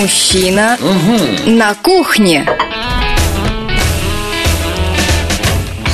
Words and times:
Мужчина 0.00 0.78
на 1.46 1.74
кухне. 1.74 2.48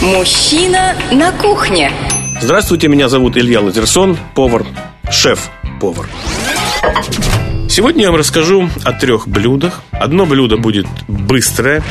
Мужчина 0.00 0.94
на 1.10 1.32
кухне. 1.32 1.90
Здравствуйте, 2.40 2.86
меня 2.86 3.08
зовут 3.08 3.36
Илья 3.36 3.60
Лазерсон, 3.60 4.16
повар, 4.36 4.64
шеф-повар. 5.10 6.06
Сегодня 7.68 8.02
я 8.02 8.10
вам 8.12 8.20
расскажу 8.20 8.70
о 8.84 8.92
трех 8.92 9.26
блюдах. 9.26 9.82
Одно 9.90 10.24
блюдо 10.24 10.56
будет 10.56 10.86
быстрое, 11.08 11.82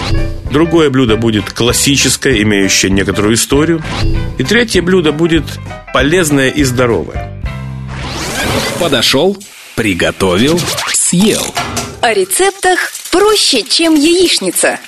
другое 0.49 0.89
блюдо 0.89 1.17
будет 1.17 1.51
классическое, 1.51 2.41
имеющее 2.43 2.93
некоторую 2.93 3.33
историю, 3.33 3.83
и 4.37 4.43
третье 4.45 4.81
блюдо 4.81 5.11
будет 5.11 5.43
полезное 5.93 6.47
и 6.47 6.63
здоровое. 6.63 7.41
Подошел, 8.79 9.37
приготовил, 9.75 10.61
съел. 10.93 11.53
О 12.05 12.13
рецептах 12.13 12.91
проще, 13.09 13.63
чем 13.63 13.95
яичница. 13.95 14.79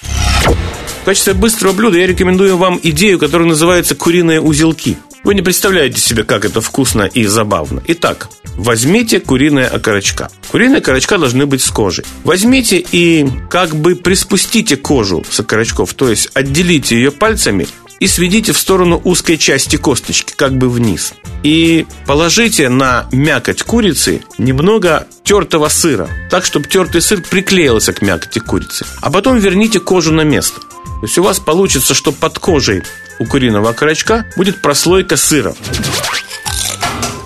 В 1.02 1.04
качестве 1.04 1.34
быстрого 1.34 1.74
блюда 1.74 1.98
я 1.98 2.06
рекомендую 2.06 2.58
вам 2.58 2.80
идею, 2.84 3.18
которая 3.18 3.48
называется 3.48 3.96
куриные 3.96 4.40
узелки. 4.40 4.98
Вы 5.24 5.34
не 5.34 5.42
представляете 5.42 6.00
себе, 6.00 6.24
как 6.24 6.46
это 6.46 6.62
вкусно 6.62 7.10
и 7.12 7.26
забавно. 7.26 7.82
Итак, 7.88 8.30
возьмите 8.56 9.20
куриные 9.20 9.66
окорочка. 9.66 10.30
Куриные 10.52 10.78
окорочка 10.78 11.18
должны 11.18 11.48
быть 11.48 11.64
с 11.64 11.72
кожей. 11.72 12.06
Возьмите 12.24 12.86
и 12.92 13.28
как 13.50 13.76
бы 13.76 13.96
приспустите 13.96 14.78
кожу 14.78 15.26
с 15.28 15.40
окорочков, 15.40 15.96
то 15.96 16.12
есть 16.12 16.30
отделите 16.36 16.98
ее 16.98 17.10
пальцами 17.10 17.68
и 18.00 18.08
сведите 18.08 18.54
в 18.54 18.58
сторону 18.58 19.02
узкой 19.04 19.38
части 19.38 19.76
косточки, 19.78 20.34
как 20.36 20.58
бы 20.58 20.70
вниз. 20.70 21.14
И 21.44 21.86
положите 22.06 22.70
на 22.70 23.08
мякоть 23.12 23.64
курицы 23.64 24.22
немного 24.38 25.08
тертого 25.24 25.70
сыра, 25.70 26.10
так, 26.30 26.46
чтобы 26.46 26.68
тертый 26.68 27.02
сыр 27.02 27.22
приклеился 27.22 27.94
к 27.94 28.02
мякоти 28.02 28.40
курицы. 28.40 28.86
А 29.02 29.12
потом 29.12 29.38
верните 29.38 29.80
кожу 29.80 30.14
на 30.14 30.22
место. 30.22 30.60
То 30.60 31.04
есть 31.04 31.18
у 31.18 31.24
вас 31.24 31.40
получится, 31.40 31.94
что 31.94 32.12
под 32.12 32.40
кожей 32.40 32.84
у 33.20 33.26
куриного 33.26 33.70
окорочка 33.70 34.26
будет 34.36 34.62
прослойка 34.62 35.18
сыра. 35.18 35.56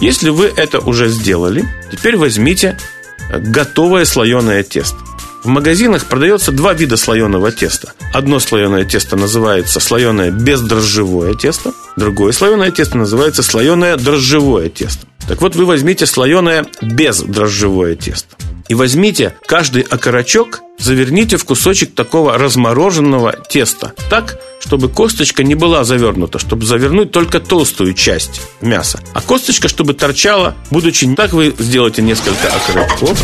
Если 0.02 0.30
вы 0.30 0.52
это 0.56 0.80
уже 0.80 1.10
сделали, 1.10 1.64
теперь 1.92 2.18
возьмите 2.18 2.78
готовое 3.32 4.06
слоеное 4.06 4.64
тесто. 4.64 4.98
В 5.44 5.48
магазинах 5.48 6.06
продается 6.06 6.52
два 6.52 6.74
вида 6.74 6.98
слоеного 6.98 7.52
теста. 7.52 7.94
Одно 8.14 8.40
слоеное 8.40 8.86
тесто 8.86 9.16
называется 9.16 9.80
слоеное 9.80 10.30
бездрожжевое 10.30 11.34
тесто, 11.34 11.74
другое 11.96 12.32
слоеное 12.32 12.70
тесто 12.70 12.98
называется 12.98 13.42
слоеное 13.42 13.98
дрожжевое 13.98 14.70
тесто. 14.70 15.08
Так 15.28 15.42
вот, 15.42 15.56
вы 15.56 15.66
возьмите 15.66 16.06
слоеное 16.06 16.68
бездрожжевое 16.82 17.96
тесто. 17.96 18.36
И 18.68 18.76
возьмите 18.76 19.34
каждый 19.48 19.82
окорочок, 19.82 20.62
заверните 20.78 21.38
в 21.38 21.46
кусочек 21.46 21.96
такого 21.96 22.38
размороженного 22.38 23.34
теста. 23.50 23.94
Так, 24.12 24.40
чтобы 24.60 24.90
косточка 24.90 25.44
не 25.44 25.56
была 25.56 25.84
завернута, 25.84 26.38
чтобы 26.38 26.66
завернуть 26.66 27.12
только 27.12 27.40
толстую 27.40 27.96
часть 27.96 28.42
мяса. 28.62 29.00
А 29.14 29.22
косточка, 29.22 29.68
чтобы 29.68 29.96
торчала, 29.96 30.56
будучи... 30.70 31.14
Так 31.16 31.34
вы 31.34 31.54
сделаете 31.58 32.04
несколько 32.04 32.48
окорочков. 32.48 33.20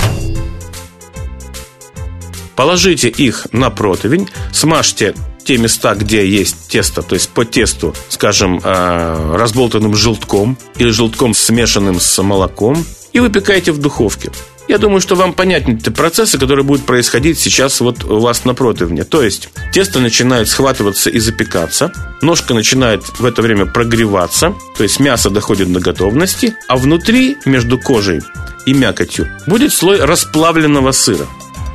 Положите 2.58 3.08
их 3.08 3.48
на 3.52 3.70
противень, 3.70 4.28
смажьте 4.52 5.14
те 5.46 5.58
места, 5.58 5.94
где 5.94 6.28
есть 6.28 6.68
тесто, 6.68 7.04
то 7.04 7.14
есть 7.14 7.30
по 7.30 7.46
тесту, 7.46 7.96
скажем, 8.10 8.60
э, 8.62 9.36
разболтанным 9.38 9.96
желтком 9.96 10.58
или 10.78 10.90
желтком 10.90 11.36
смешанным 11.36 12.00
с 12.00 12.22
молоком, 12.22 12.84
и 13.14 13.20
выпекайте 13.20 13.72
в 13.72 13.78
духовке. 13.78 14.32
Я 14.68 14.80
думаю, 14.80 15.02
что 15.02 15.16
вам 15.16 15.34
понятны 15.34 15.78
те 15.78 15.92
процессы, 15.92 16.38
которые 16.38 16.66
будут 16.66 16.86
происходить 16.86 17.40
сейчас 17.40 17.80
вот 17.80 18.04
у 18.04 18.20
вас 18.20 18.44
на 18.44 18.54
противне. 18.54 19.06
То 19.06 19.22
есть 19.22 19.50
тесто 19.72 20.00
начинает 20.00 20.50
схватываться 20.50 21.10
и 21.12 21.20
запекаться, 21.20 21.94
ножка 22.22 22.54
начинает 22.54 23.04
в 23.20 23.24
это 23.24 23.42
время 23.44 23.68
прогреваться, 23.68 24.56
то 24.76 24.84
есть 24.84 25.00
мясо 25.00 25.30
доходит 25.30 25.72
до 25.72 25.80
готовности, 25.80 26.56
а 26.68 26.76
внутри, 26.76 27.38
между 27.46 27.78
кожей 27.78 28.22
и 28.66 28.74
мякотью, 28.74 29.30
будет 29.46 29.72
слой 29.72 30.04
расплавленного 30.04 30.92
сыра. 30.92 31.28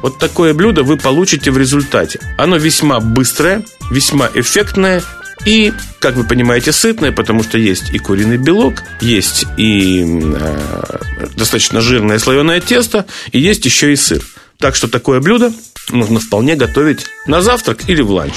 Вот 0.03 0.19
такое 0.19 0.53
блюдо 0.53 0.83
вы 0.83 0.97
получите 0.97 1.51
в 1.51 1.59
результате. 1.59 2.21
Оно 2.37 2.57
весьма 2.57 3.01
быстрое, 3.01 3.65
весьма 3.91 4.29
эффектное 4.35 5.03
и, 5.45 5.73
как 5.99 6.17
вы 6.17 6.25
понимаете, 6.25 6.73
сытное, 6.73 7.13
потому 7.13 7.43
что 7.43 7.59
есть 7.59 7.91
и 7.91 7.99
куриный 7.99 8.37
белок, 8.37 8.83
есть 9.01 9.45
и 9.57 10.05
э, 10.05 10.99
достаточно 11.37 11.81
жирное 11.81 12.19
слоеное 12.19 12.61
тесто, 12.61 13.07
и 13.33 13.41
есть 13.41 13.65
еще 13.65 13.93
и 13.93 13.97
сыр. 13.97 14.23
Так 14.59 14.77
что 14.77 14.87
такое 14.89 15.21
блюдо 15.21 15.53
можно 15.91 16.21
вполне 16.21 16.55
готовить 16.55 17.07
на 17.27 17.43
завтрак 17.43 17.89
или 17.89 18.03
в 18.03 18.11
ланч. 18.11 18.35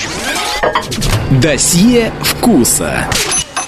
Досье 1.29 2.11
вкуса. 2.23 3.07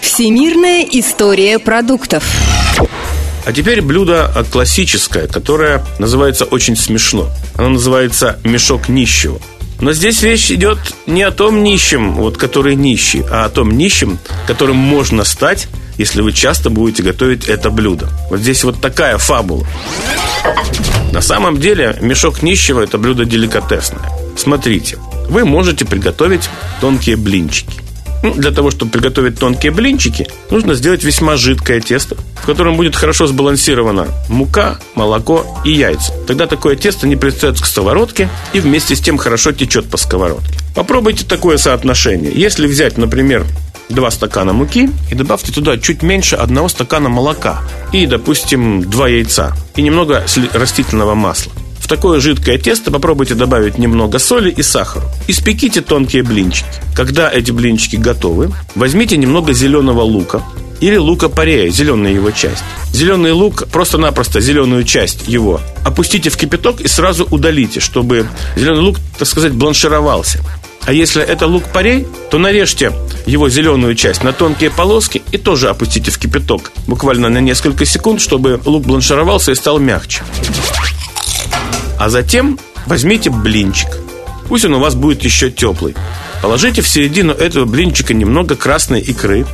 Всемирная 0.01 0.83
история 0.83 1.59
продуктов. 1.59 2.23
А 3.47 3.53
теперь 3.53 3.81
блюдо 3.81 4.29
классическое, 4.51 5.25
которое 5.25 5.81
называется 5.99 6.43
очень 6.43 6.75
смешно. 6.75 7.29
Оно 7.55 7.69
называется 7.69 8.41
«мешок 8.43 8.89
нищего». 8.89 9.39
Но 9.79 9.93
здесь 9.93 10.21
речь 10.21 10.51
идет 10.51 10.77
не 11.05 11.23
о 11.23 11.31
том 11.31 11.63
нищем, 11.63 12.15
вот 12.15 12.35
который 12.35 12.75
нищий, 12.75 13.23
а 13.31 13.45
о 13.45 13.49
том 13.49 13.71
нищем, 13.71 14.19
которым 14.47 14.75
можно 14.75 15.23
стать, 15.23 15.69
если 15.97 16.21
вы 16.21 16.33
часто 16.33 16.69
будете 16.69 17.03
готовить 17.03 17.47
это 17.47 17.69
блюдо. 17.69 18.09
Вот 18.29 18.41
здесь 18.41 18.65
вот 18.65 18.81
такая 18.81 19.17
фабула. 19.17 19.65
На 21.13 21.21
самом 21.21 21.57
деле 21.57 21.97
мешок 22.01 22.43
нищего– 22.43 22.81
это 22.83 22.97
блюдо 22.97 23.23
деликатесное. 23.23 24.11
Смотрите, 24.35 24.97
вы 25.29 25.45
можете 25.45 25.85
приготовить 25.85 26.49
тонкие 26.81 27.15
блинчики. 27.15 27.86
Ну, 28.23 28.33
для 28.33 28.51
того, 28.51 28.71
чтобы 28.71 28.91
приготовить 28.91 29.39
тонкие 29.39 29.71
блинчики, 29.71 30.27
нужно 30.49 30.73
сделать 30.73 31.03
весьма 31.03 31.37
жидкое 31.37 31.81
тесто, 31.81 32.17
в 32.41 32.45
котором 32.45 32.75
будет 32.75 32.95
хорошо 32.95 33.27
сбалансирована 33.27 34.07
мука, 34.27 34.79
молоко 34.95 35.45
и 35.63 35.71
яйца. 35.71 36.13
Тогда 36.25 36.47
такое 36.47 36.75
тесто 36.75 37.07
не 37.07 37.15
пристает 37.15 37.61
к 37.61 37.65
сковородке 37.65 38.29
и 38.53 38.59
вместе 38.59 38.95
с 38.95 39.01
тем 39.01 39.17
хорошо 39.17 39.51
течет 39.51 39.89
по 39.89 39.97
сковородке. 39.97 40.57
Попробуйте 40.75 41.25
такое 41.25 41.57
соотношение. 41.57 42.31
Если 42.33 42.67
взять, 42.67 42.97
например, 42.97 43.45
2 43.89 44.11
стакана 44.11 44.51
муки 44.51 44.89
и 45.09 45.15
добавьте 45.15 45.51
туда 45.51 45.77
чуть 45.77 46.01
меньше 46.01 46.35
одного 46.35 46.69
стакана 46.69 47.09
молока 47.09 47.61
и, 47.93 48.05
допустим, 48.05 48.89
2 48.89 49.07
яйца 49.07 49.55
и 49.75 49.81
немного 49.81 50.25
растительного 50.53 51.15
масла. 51.15 51.53
В 51.87 51.89
такое 51.89 52.19
жидкое 52.19 52.57
тесто 52.57 52.91
попробуйте 52.91 53.33
добавить 53.33 53.77
немного 53.77 54.19
соли 54.19 54.51
и 54.51 54.61
сахара. 54.61 55.05
Испеките 55.29 55.79
тонкие 55.79 56.21
блинчики. 56.21 56.67
Когда 56.93 57.31
эти 57.31 57.51
блинчики 57.51 57.95
готовы, 57.95 58.51
возьмите 58.75 59.15
немного 59.15 59.53
зеленого 59.53 60.01
лука, 60.01 60.43
или 60.81 60.97
лука-порея, 60.97 61.69
зеленая 61.69 62.11
его 62.11 62.31
часть. 62.31 62.61
Зеленый 62.91 63.31
лук, 63.31 63.69
просто-напросто 63.71 64.41
зеленую 64.41 64.83
часть 64.83 65.29
его 65.29 65.61
опустите 65.85 66.29
в 66.29 66.35
кипяток 66.35 66.81
и 66.81 66.89
сразу 66.89 67.25
удалите, 67.31 67.79
чтобы 67.79 68.27
зеленый 68.57 68.81
лук, 68.81 68.97
так 69.17 69.25
сказать, 69.25 69.53
бланшировался. 69.53 70.43
А 70.83 70.91
если 70.91 71.23
это 71.23 71.47
лук-порей, 71.47 72.05
то 72.29 72.37
нарежьте 72.37 72.91
его 73.25 73.47
зеленую 73.47 73.95
часть 73.95 74.25
на 74.25 74.33
тонкие 74.33 74.71
полоски 74.71 75.21
и 75.31 75.37
тоже 75.37 75.69
опустите 75.69 76.11
в 76.11 76.17
кипяток 76.17 76.73
буквально 76.85 77.29
на 77.29 77.39
несколько 77.39 77.85
секунд, 77.85 78.19
чтобы 78.19 78.59
лук 78.65 78.83
бланшировался 78.83 79.53
и 79.53 79.55
стал 79.55 79.79
мягче. 79.79 80.23
А 81.97 82.09
затем 82.09 82.59
возьмите 82.85 83.29
блинчик. 83.29 83.89
Пусть 84.47 84.65
он 84.65 84.73
у 84.75 84.79
вас 84.79 84.95
будет 84.95 85.23
еще 85.23 85.51
теплый. 85.51 85.95
Положите 86.41 86.81
в 86.81 86.87
середину 86.87 87.33
этого 87.33 87.65
блинчика 87.65 88.13
немного 88.13 88.55
красной 88.55 89.01
икры 89.01 89.45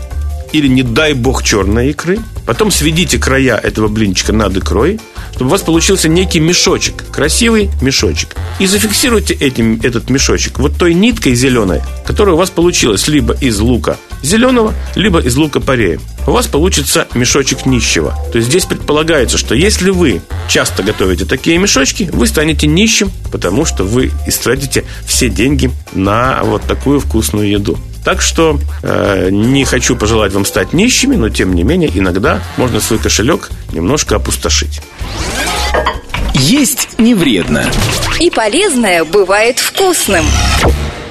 или, 0.52 0.68
не 0.68 0.84
дай 0.84 1.14
бог, 1.14 1.44
черной 1.44 1.90
икры. 1.90 2.20
Потом 2.46 2.70
сведите 2.70 3.18
края 3.18 3.58
этого 3.58 3.88
блинчика 3.88 4.34
над 4.34 4.56
икрой, 4.56 5.00
чтобы 5.32 5.48
у 5.48 5.52
вас 5.52 5.62
получился 5.62 6.10
некий 6.10 6.40
мешочек, 6.40 7.10
красивый 7.12 7.72
мешочек. 7.82 8.36
И 8.60 8.68
зафиксируйте 8.68 9.34
этим, 9.34 9.80
этот 9.82 10.10
мешочек 10.10 10.60
вот 10.60 10.78
той 10.78 10.94
ниткой 10.94 11.34
зеленой, 11.36 11.82
которая 12.06 12.36
у 12.36 12.38
вас 12.38 12.52
получилась 12.52 13.08
либо 13.08 13.34
из 13.34 13.60
лука 13.60 13.98
зеленого, 14.24 14.74
либо 14.96 15.20
из 15.20 15.36
лука 15.36 15.60
порея. 15.60 16.00
У 16.26 16.32
вас 16.32 16.48
получится 16.48 17.08
мешочек 17.14 17.66
нищего. 17.66 18.18
То 18.32 18.38
есть 18.38 18.50
здесь 18.50 18.66
предполагается, 18.66 19.38
что 19.38 19.54
если 19.54 19.92
вы 19.92 20.22
часто 20.48 20.82
готовите 20.82 21.26
такие 21.26 21.58
мешочки, 21.58 22.10
вы 22.12 22.26
станете 22.26 22.66
нищим, 22.66 23.12
потому 23.32 23.66
что 23.66 23.84
вы 23.84 24.12
истратите 24.26 24.86
все 25.06 25.30
деньги 25.30 25.70
на 25.94 26.40
вот 26.44 26.64
такую 26.64 27.00
вкусную 27.00 27.50
еду. 27.50 27.78
Так 28.04 28.22
что 28.22 28.60
э, 28.82 29.30
не 29.32 29.64
хочу 29.64 29.96
пожелать 29.96 30.34
вам 30.34 30.46
стать 30.46 30.74
нищими, 30.74 31.16
но 31.16 31.30
тем 31.30 31.54
не 31.54 31.64
менее 31.64 31.92
иногда 31.94 32.42
можно 32.58 32.82
свой 32.82 33.00
кошелек 33.00 33.50
немножко 33.72 34.16
опустошить. 34.16 34.82
Есть 36.34 36.90
не 36.98 37.16
вредно. 37.16 37.66
И 38.20 38.30
полезное 38.30 39.06
бывает 39.06 39.60
вкусным. 39.60 40.26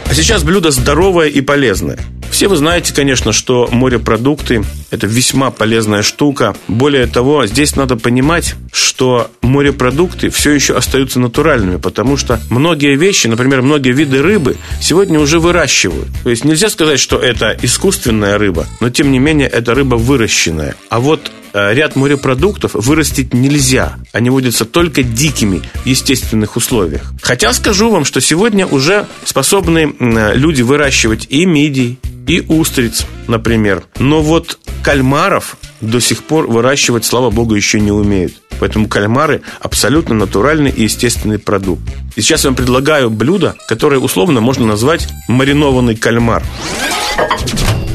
А 0.05 0.15
сейчас 0.15 0.43
блюдо 0.43 0.71
здоровое 0.71 1.29
и 1.29 1.41
полезное. 1.41 1.99
Все 2.43 2.49
вы 2.49 2.57
знаете, 2.57 2.93
конечно, 2.93 3.33
что 3.33 3.69
морепродукты– 3.71 4.65
это 4.91 5.07
весьма 5.07 5.53
полезная 5.53 6.03
штука. 6.03 6.57
Более 6.67 7.07
того, 7.07 7.47
здесь 7.47 7.77
надо 7.77 7.95
понимать, 7.95 8.57
что 8.73 9.31
морепродукты 9.43 10.29
все 10.29 10.51
еще 10.51 10.75
остаются 10.77 11.21
натуральными, 11.21 11.77
потому 11.77 12.17
что 12.17 12.41
многие 12.51 12.97
вещи, 12.97 13.29
например, 13.29 13.63
многие 13.63 13.93
виды 13.93 14.21
рыбы 14.21 14.57
сегодня 14.81 15.21
уже 15.21 15.39
выращивают. 15.39 16.09
То 16.25 16.31
есть 16.31 16.45
нельзя 16.45 16.69
сказать, 16.69 16.99
что 16.99 17.17
это 17.17 17.57
искусственная 17.63 18.39
рыба, 18.39 18.67
но 18.81 18.91
тем 18.91 19.13
не 19.13 19.21
менее 19.21 19.47
это 19.47 19.73
рыба 19.73 19.95
выращенная. 19.95 20.75
А 20.89 20.99
вот 20.99 21.31
Э, 21.55 21.75
ряд 21.75 21.97
морепродуктов 21.97 22.73
вырастить 22.75 23.35
нельзя. 23.35 23.97
Они 24.13 24.31
водятся 24.31 24.65
только 24.65 25.03
дикими 25.03 25.63
в 25.75 25.87
естественных 25.87 26.57
условиях. 26.57 27.13
Хотя 27.21 27.53
скажу 27.53 27.91
вам, 27.91 28.05
что 28.05 28.21
сегодня 28.21 28.67
уже 28.67 29.07
способны 29.25 29.95
люди 29.99 30.63
выращивать 30.63 31.27
и 31.29 31.45
мидий, 31.45 31.99
и 32.27 32.45
устриц, 32.49 33.07
например. 33.29 33.85
Но 33.99 34.23
вот 34.23 34.59
кальмаров 34.83 35.57
до 35.81 36.01
сих 36.01 36.25
пор 36.25 36.47
выращивать, 36.47 37.05
слава 37.05 37.31
богу, 37.31 37.55
еще 37.55 37.81
не 37.81 37.93
умеют. 37.93 38.35
Поэтому 38.61 38.89
кальмары 38.89 39.43
абсолютно 39.61 40.15
натуральный 40.15 40.71
и 40.71 40.85
естественный 40.85 41.39
продукт. 41.39 41.83
И 42.15 42.21
сейчас 42.21 42.45
я 42.45 42.51
вам 42.51 42.57
предлагаю 42.57 43.11
блюдо, 43.11 43.57
которое 43.67 43.99
условно 43.99 44.41
можно 44.41 44.67
назвать 44.67 45.09
маринованный 45.29 45.97
кальмар. 45.97 46.43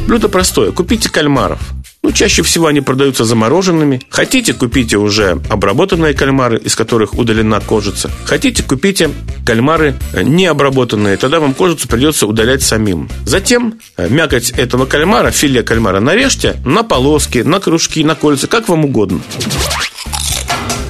Блюдо 0.07 0.30
простое. 0.30 0.71
Купите 0.71 1.09
кальмаров. 1.09 1.59
Ну, 2.03 2.11
чаще 2.11 2.44
всего 2.44 2.67
они 2.67 2.81
продаются 2.81 3.25
замороженными. 3.25 4.01
Хотите, 4.09 4.53
купите 4.53 4.97
уже 4.97 5.41
обработанные 5.49 6.13
кальмары, 6.13 6.57
из 6.57 6.75
которых 6.75 7.13
удалена 7.13 7.59
кожица. 7.59 8.09
Хотите, 8.25 8.63
купите 8.63 9.09
кальмары 9.45 9.95
необработанные. 10.13 11.17
Тогда 11.17 11.39
вам 11.39 11.53
кожицу 11.53 11.88
придется 11.88 12.27
удалять 12.27 12.63
самим. 12.63 13.09
Затем 13.25 13.79
э, 13.97 14.07
мякоть 14.09 14.51
этого 14.51 14.85
кальмара, 14.85 15.31
филе 15.31 15.63
кальмара 15.63 15.99
нарежьте 15.99 16.57
на 16.63 16.83
полоски, 16.83 17.39
на 17.39 17.59
кружки, 17.59 18.03
на 18.03 18.15
кольца, 18.15 18.47
как 18.47 18.69
вам 18.69 18.85
угодно. 18.85 19.19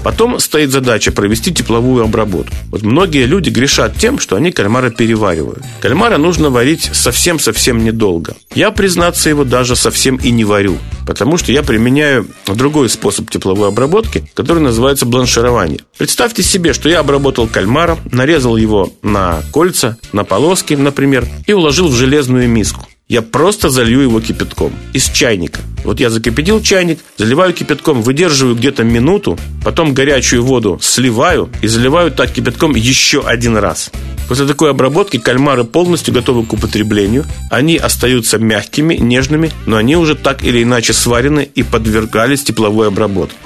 Потом 0.08 0.40
стоит 0.40 0.72
задача 0.72 1.12
провести 1.12 1.54
тепловую 1.54 2.06
обработку. 2.06 2.56
Вот 2.72 2.82
многие 2.82 3.26
люди 3.26 3.50
грешат 3.50 3.98
тем, 3.98 4.20
что 4.20 4.38
они 4.38 4.54
кальмара 4.54 4.90
переваривают. 4.90 5.62
Кальмара 5.82 6.18
нужно 6.18 6.50
варить 6.50 6.90
совсем-совсем 6.94 7.84
недолго. 7.84 8.34
Я, 8.56 8.72
признаться, 8.72 9.28
его 9.28 9.44
даже 9.44 9.76
совсем 9.76 10.16
и 10.16 10.32
не 10.32 10.46
варю, 10.46 10.78
потому 11.06 11.36
что 11.36 11.52
я 11.52 11.62
применяю 11.62 12.26
другой 12.48 12.88
способ 12.88 13.30
тепловой 13.30 13.68
обработки, 13.68 14.32
который 14.34 14.64
называется 14.64 15.06
бланширование. 15.06 15.82
Представьте 15.98 16.42
себе, 16.42 16.72
что 16.72 16.88
я 16.88 17.00
обработал 17.00 17.46
кальмара, 17.46 17.98
нарезал 18.10 18.56
его 18.56 18.94
на 19.02 19.42
кольца, 19.52 19.98
на 20.14 20.24
полоски, 20.24 20.76
например, 20.76 21.28
и 21.48 21.52
уложил 21.52 21.90
в 21.90 21.96
железную 21.96 22.48
миску 22.48 22.88
я 23.10 23.22
просто 23.22 23.70
залью 23.70 24.02
его 24.02 24.20
кипятком 24.20 24.74
из 24.94 25.06
чайника. 25.06 25.62
Вот 25.86 26.02
я 26.02 26.10
закипятил 26.10 26.62
чайник, 26.62 27.00
заливаю 27.16 27.54
кипятком, 27.54 28.02
выдерживаю 28.02 28.56
где-то 28.56 28.84
минуту, 28.84 29.40
потом 29.64 29.94
горячую 29.94 30.44
воду 30.44 30.78
сливаю 30.82 31.50
и 31.62 31.68
заливаю 31.68 32.12
так 32.12 32.32
кипятком 32.34 32.76
еще 32.76 33.26
один 33.26 33.56
раз. 33.56 33.92
После 34.28 34.46
такой 34.46 34.72
обработки 34.72 35.18
кальмары 35.18 35.64
полностью 35.64 36.14
готовы 36.14 36.46
к 36.46 36.52
употреблению. 36.52 37.24
Они 37.50 37.78
остаются 37.78 38.38
мягкими, 38.40 38.96
нежными, 38.96 39.52
но 39.66 39.78
они 39.78 39.96
уже 39.96 40.16
так 40.16 40.44
или 40.44 40.62
иначе 40.62 40.92
сварены 40.92 41.50
и 41.56 41.64
подвергались 41.64 42.44
тепловой 42.44 42.90
обработке. 42.90 43.38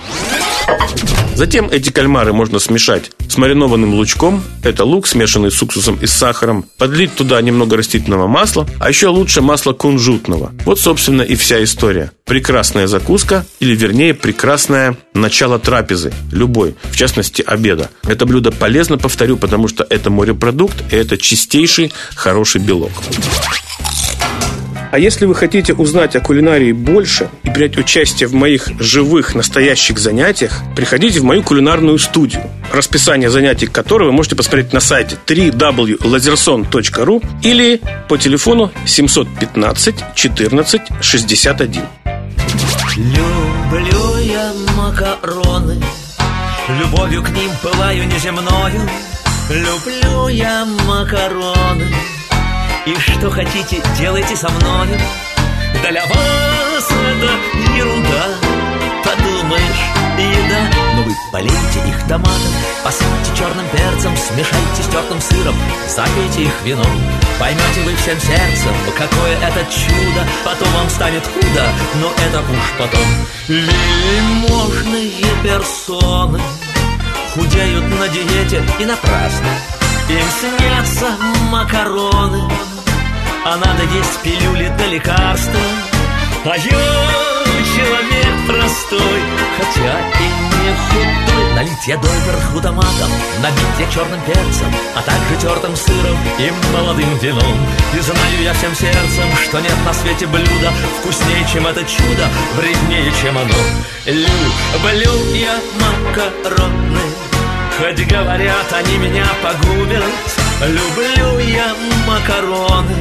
Затем 1.42 1.70
эти 1.72 1.90
кальмары 1.90 2.34
можно 2.34 2.60
смешать 2.60 3.10
с 3.28 3.36
маринованным 3.36 3.96
лучком. 3.96 4.44
Это 4.62 4.86
лук, 4.86 5.08
смешанный 5.08 5.50
с 5.50 5.60
уксусом 5.60 5.98
и 6.00 6.06
с 6.06 6.14
сахаром. 6.14 6.68
Подлить 6.78 7.16
туда 7.16 7.42
немного 7.42 7.78
растительного 7.78 8.28
масла, 8.28 8.68
а 8.80 8.90
еще 8.90 9.08
лучше 9.08 9.42
масла 9.42 9.74
кунжутного. 9.74 10.52
Вот, 10.66 10.80
собственно, 10.80 11.24
и 11.24 11.34
вся 11.34 11.64
история. 11.64 12.12
Прекрасная 12.26 12.86
закуска, 12.86 13.44
или 13.60 13.76
вернее, 13.76 14.14
прекрасное 14.14 14.96
начало 15.16 15.58
трапезы, 15.58 16.14
любой, 16.32 16.76
в 16.92 16.96
частности, 16.96 17.42
обеда. 17.42 17.90
Это 18.04 18.28
блюдо 18.28 18.52
полезно, 18.52 19.00
повторю, 19.00 19.36
потому 19.36 19.68
что 19.68 19.84
это 19.90 20.12
морепродукт, 20.12 20.94
и 20.94 20.96
это 20.96 21.18
чистейший 21.18 21.92
хороший 22.14 22.62
белок. 22.62 22.92
А 24.92 25.00
если 25.00 25.26
вы 25.26 25.34
хотите 25.36 25.74
узнать 25.74 26.18
о 26.18 26.20
кулинарии 26.20 26.74
больше 26.74 27.30
и 27.44 27.50
принять 27.50 27.78
участие 27.78 28.28
в 28.28 28.34
моих 28.34 28.68
живых, 28.78 29.36
настоящих 29.36 29.98
занятиях, 29.98 30.62
приходите 30.76 31.22
в 31.22 31.24
мою 31.24 31.44
кулинарную 31.44 31.98
студию, 31.98 32.44
расписание 32.74 33.30
занятий 33.30 33.68
которой 33.68 34.08
вы 34.08 34.12
можете 34.12 34.36
посмотреть 34.36 34.74
на 34.74 34.82
сайте 34.82 35.18
www.lazerson.ru 35.26 37.24
или 37.42 37.80
по 38.10 38.18
телефону 38.18 38.70
715 38.86 39.96
14 40.14 40.82
61. 41.00 41.84
Люблю 42.98 44.18
я 44.18 44.52
макароны, 44.76 45.82
любовью 46.68 47.24
к 47.24 47.30
ним 47.30 47.50
пылаю 47.64 48.06
неземною. 48.08 48.82
Люблю 49.50 50.28
я 50.28 50.66
макароны, 50.66 51.88
и 52.86 52.96
что 52.96 53.30
хотите, 53.30 53.82
делайте 53.98 54.36
со 54.36 54.50
мною 54.50 54.98
Для 55.90 56.06
вас 56.06 56.90
это 56.90 57.32
ерунда 57.78 58.26
Подумаешь, 59.04 59.84
еда. 60.18 60.70
Но 60.96 61.04
вы 61.04 61.12
полейте 61.32 61.80
их 61.88 62.08
томатом 62.08 62.54
Посыпьте 62.84 63.38
черным 63.38 63.66
перцем 63.70 64.16
Смешайте 64.18 64.84
с 64.84 64.88
тертым 64.88 65.22
сыром 65.22 65.56
Запейте 65.88 66.44
их 66.44 66.62
вином. 66.64 66.88
Поймете 67.40 67.82
вы 67.86 67.96
всем 67.96 68.20
сердцем 68.20 68.74
Какое 68.98 69.36
это 69.38 69.66
чудо. 69.72 70.26
Потом 70.44 70.68
вам 70.74 70.90
станет 70.90 71.24
худо 71.28 71.66
Но 72.02 72.12
это 72.12 72.40
уж 72.40 72.72
потом. 72.80 73.06
Вельможные 73.48 75.26
персоны 75.44 76.42
Худеют 77.34 77.88
на 78.00 78.08
диете 78.08 78.64
и 78.80 78.86
напрасно 78.86 79.81
им 80.10 80.28
снятся 80.40 81.18
макароны 81.50 82.42
А 83.46 83.58
надо 83.58 83.84
есть 83.84 84.22
пилюли 84.24 84.72
для 84.78 84.88
лекарства. 84.88 85.60
А 86.46 86.58
я 86.58 87.12
человек 87.76 88.48
простой 88.48 89.22
Хотя 89.58 90.00
и 90.20 90.24
не 90.24 90.76
худой. 90.76 91.56
Налить 91.56 91.88
я 91.88 91.98
доверху 91.98 92.62
томатом 92.62 93.12
Набить 93.42 93.80
я 93.80 93.92
черным 93.92 94.22
перцем 94.22 94.74
А 94.96 95.02
также 95.02 95.36
тертым 95.40 95.76
сыром 95.76 96.18
и 96.40 96.52
молодым 96.74 97.18
вином. 97.20 97.58
И 97.96 98.00
знаю 98.00 98.42
я 98.44 98.54
всем 98.54 98.74
сердцем 98.76 99.26
Что 99.44 99.60
нет 99.60 99.76
на 99.86 99.94
свете 99.94 100.28
блюда 100.28 100.72
Вкуснее, 101.00 101.46
чем 101.52 101.68
это 101.68 101.84
чудо 101.84 102.28
Вреднее, 102.56 103.12
чем 103.22 103.38
оно. 103.38 103.54
Люблю 104.06 105.36
я 105.36 105.60
макароны 105.80 107.31
Хоть 107.82 108.06
говорят, 108.06 108.72
они 108.74 108.98
меня 108.98 109.26
погубят. 109.42 110.04
Люблю 110.62 111.40
я 111.40 111.74
макароны 112.06 112.96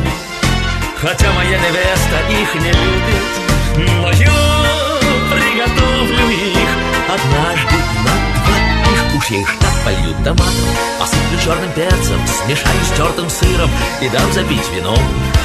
Хотя 0.97 1.31
моя 1.33 1.59
невеста 1.59 2.17
их 2.31 2.55
не 2.55 2.73
любит. 2.73 3.91
Но 3.91 4.11
я 4.11 4.31
приготовлю 5.31 6.31
их 6.31 6.69
Однажды 7.09 7.77
на 8.05 8.15
двоих. 8.41 9.17
Уж 9.19 9.31
я 9.31 9.41
их 9.43 9.59
так 9.59 9.73
полью 9.85 10.15
томатом 10.25 10.55
Посыплю 10.99 11.39
черным 11.45 11.73
перцем 11.73 12.27
Смешаю 12.27 12.81
с 12.83 12.97
тертым 12.97 13.29
сыром 13.29 13.71
И 14.01 14.09
дам 14.09 14.33
запить 14.33 14.71
вином 14.75 14.99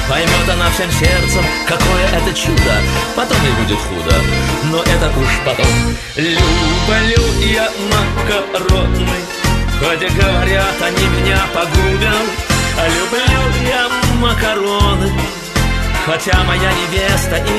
Поймет 0.08 0.48
она 0.48 0.70
всем 0.70 0.90
сердцем 0.92 1.44
Какое 1.66 2.06
это 2.12 2.32
чудо. 2.34 2.74
Потом 3.14 3.38
и 3.38 3.62
будет 3.62 3.78
худо. 3.78 4.16
Но 4.64 4.82
это 4.82 5.08
уж 5.18 5.28
потом. 5.44 5.66
Люблю 6.16 7.24
я 7.42 7.70
макароны. 7.90 9.08
Хотя 9.80 10.08
говорят, 10.08 10.82
они 10.82 11.06
меня 11.08 11.38
погубят. 11.52 12.26
Люблю 12.94 13.68
я 13.68 13.88
макароны. 14.20 15.10
Хотя 16.06 16.44
моя 16.44 16.70
невеста 16.72 17.36
их 17.36 17.55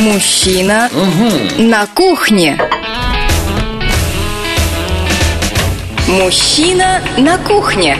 Мужчина 0.00 0.88
на 1.58 1.86
кухне. 1.86 2.58
Мужчина 6.08 7.02
на 7.18 7.36
кухне. 7.36 7.98